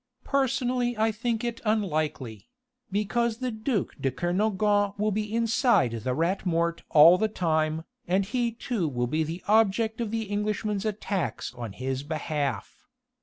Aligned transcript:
Personally 0.23 0.97
I 0.97 1.11
think 1.11 1.43
it 1.43 1.61
unlikely 1.63 2.49
because 2.91 3.37
the 3.37 3.51
duc 3.51 3.93
de 4.01 4.09
Kernogan 4.09 4.93
will 4.97 5.11
be 5.11 5.31
inside 5.31 5.91
the 5.91 6.15
Rat 6.15 6.43
Mort 6.43 6.81
all 6.89 7.19
the 7.19 7.27
time, 7.27 7.83
and 8.07 8.25
he 8.25 8.51
too 8.51 8.87
will 8.87 9.05
be 9.05 9.23
the 9.23 9.43
object 9.47 10.01
of 10.01 10.09
the 10.09 10.31
Englishmen's 10.31 10.85
attacks 10.85 11.53
on 11.53 11.73
his 11.73 12.01
behalf. 12.01 12.87